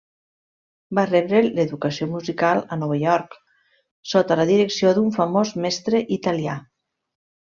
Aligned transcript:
Va 0.99 1.01
rebre 1.09 1.41
l'educació 1.57 2.07
musical 2.13 2.63
a 2.75 2.79
Nova 2.83 2.97
York, 3.01 3.37
sota 4.15 4.39
la 4.41 4.47
direcció 4.53 4.95
d'un 4.99 5.13
famós 5.21 5.55
mestre 5.67 6.05
italià. 6.19 6.57